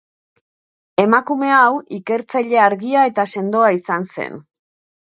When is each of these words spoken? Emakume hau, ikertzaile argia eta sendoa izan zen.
Emakume 1.03 1.51
hau, 1.57 1.69
ikertzaile 1.99 2.63
argia 2.71 3.07
eta 3.13 3.31
sendoa 3.37 3.73
izan 3.83 4.13
zen. 4.19 4.43